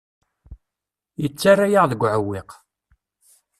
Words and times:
Yettarra-yaɣ 1.21 1.85
deg 1.87 2.01
uɛewwiq. 2.01 2.49